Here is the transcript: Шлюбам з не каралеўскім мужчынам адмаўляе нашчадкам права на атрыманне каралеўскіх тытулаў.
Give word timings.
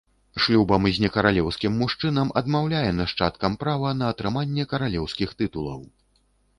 Шлюбам 0.43 0.87
з 0.97 1.03
не 1.03 1.09
каралеўскім 1.17 1.75
мужчынам 1.83 2.33
адмаўляе 2.43 2.91
нашчадкам 3.03 3.61
права 3.67 3.95
на 4.01 4.11
атрыманне 4.17 4.63
каралеўскіх 4.77 5.29
тытулаў. 5.41 5.81